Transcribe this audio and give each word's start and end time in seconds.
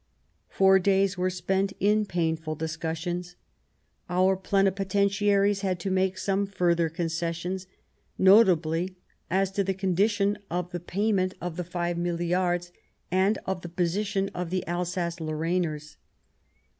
Four 0.49 0.79
days 0.79 1.15
were 1.15 1.29
spent 1.29 1.73
in 1.79 2.07
painful 2.07 2.55
discussions; 2.55 3.35
our 4.09 4.35
Plenipotentiaries 4.35 5.61
had 5.61 5.79
to 5.81 5.91
make 5.91 6.17
some 6.17 6.47
further 6.47 6.89
concessions, 6.89 7.67
notably 8.17 8.95
as 9.29 9.51
to 9.51 9.63
the 9.63 9.75
condition 9.75 10.39
of 10.49 10.71
the 10.71 10.79
payment 10.79 11.35
of 11.39 11.55
the 11.55 11.63
five 11.63 11.99
milliards 11.99 12.71
and 13.11 13.37
of 13.45 13.61
the 13.61 13.69
position 13.69 14.31
of 14.33 14.49
the 14.49 14.65
Alsace 14.65 15.19
Lorrainers. 15.19 15.97